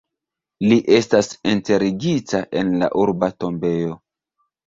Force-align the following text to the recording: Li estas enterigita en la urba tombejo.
Li 0.69 0.77
estas 0.99 1.29
enterigita 1.51 2.41
en 2.61 2.73
la 2.83 2.89
urba 3.05 3.31
tombejo. 3.45 3.95